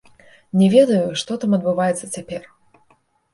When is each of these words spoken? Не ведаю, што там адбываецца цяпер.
Не 0.61 0.69
ведаю, 0.75 1.03
што 1.23 1.37
там 1.43 1.53
адбываецца 1.59 2.11
цяпер. 2.17 2.49